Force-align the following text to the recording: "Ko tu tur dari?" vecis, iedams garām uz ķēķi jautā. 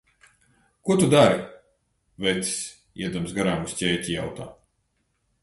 "Ko 0.85 0.95
tu 1.01 1.01
tur 1.03 1.09
dari?" 1.13 1.37
vecis, 2.27 2.55
iedams 3.03 3.37
garām 3.37 3.69
uz 3.69 3.77
ķēķi 3.83 4.19
jautā. 4.19 4.51